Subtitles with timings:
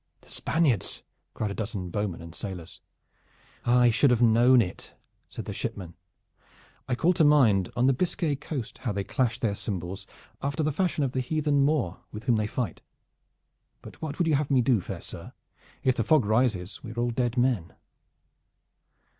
[0.21, 1.03] "The Spaniards!"
[1.35, 2.81] cried a dozen bowmen and sailors.
[3.65, 4.95] "I should have known it,"
[5.29, 5.93] said the shipman.
[6.87, 10.07] "I call to mind on the Biscay Coast how they would clash their cymbals
[10.41, 12.81] after the fashion of the heathen Moor with whom they fight;
[13.83, 15.33] but what would you have me do, fair sir?
[15.83, 17.75] If the fog rises we are all dead men."